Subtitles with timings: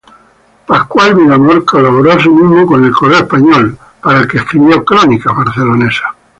[0.65, 6.09] Pascual Villamor colaboró asimismo con "El Correo Español", para el que escribió crónicas barcelonesas.